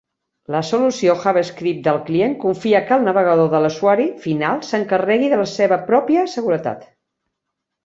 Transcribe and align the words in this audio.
La 0.53 0.59
solució 0.69 1.13
JavaScript 1.25 1.83
del 1.87 1.99
client 2.07 2.33
confia 2.45 2.81
que 2.87 2.97
el 2.97 3.05
navegador 3.09 3.51
de 3.53 3.61
l'usuari 3.65 4.09
final 4.25 4.65
s'encarregui 4.71 5.31
de 5.37 5.41
la 5.45 5.49
seva 5.55 5.81
pròpia 5.93 6.27
seguretat. 6.35 6.91